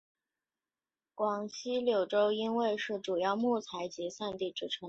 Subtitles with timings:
[1.13, 4.79] 广西柳州因为是主要木材集散地之称。